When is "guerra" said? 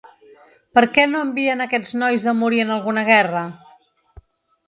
3.11-3.43